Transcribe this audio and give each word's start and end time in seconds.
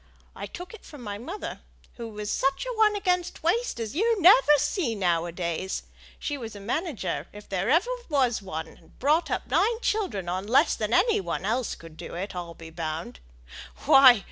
I 0.35 0.47
took 0.47 0.73
it 0.73 0.83
from 0.83 1.03
my 1.03 1.19
mother, 1.19 1.59
who 1.97 2.09
was 2.09 2.31
such 2.31 2.65
a 2.65 2.75
one 2.75 2.95
against 2.95 3.43
waste 3.43 3.79
as 3.79 3.95
you 3.95 4.19
never 4.19 4.49
see 4.57 4.95
now 4.95 5.25
a 5.27 5.31
days. 5.31 5.83
She 6.17 6.39
was 6.39 6.55
a 6.55 6.59
manager, 6.59 7.27
if 7.31 7.53
ever 7.53 7.69
there 7.69 7.81
was 8.09 8.41
a 8.41 8.43
one; 8.45 8.67
and 8.67 8.97
brought 8.97 9.29
up 9.29 9.45
nine 9.45 9.79
children 9.81 10.27
on 10.27 10.47
less 10.47 10.73
than 10.73 10.91
any 10.91 11.21
one 11.21 11.45
else 11.45 11.75
could 11.75 11.97
do, 11.97 12.15
I'll 12.15 12.55
be 12.55 12.71
bound. 12.71 13.19
Why! 13.85 14.19